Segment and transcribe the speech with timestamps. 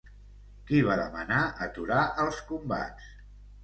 [0.69, 3.17] Qui va demanar aturar els combats?